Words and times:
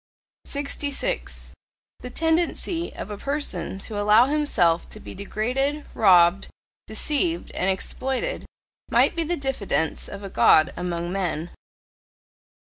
66. 0.45 1.53
The 1.99 2.09
tendency 2.09 2.91
of 2.95 3.11
a 3.11 3.19
person 3.19 3.77
to 3.81 3.99
allow 3.99 4.25
himself 4.25 4.89
to 4.89 4.99
be 4.99 5.13
degraded, 5.13 5.85
robbed, 5.93 6.47
deceived, 6.87 7.51
and 7.51 7.69
exploited 7.69 8.47
might 8.89 9.15
be 9.15 9.23
the 9.23 9.37
diffidence 9.37 10.07
of 10.09 10.23
a 10.23 10.29
God 10.31 10.73
among 10.75 11.11
men. 11.13 11.51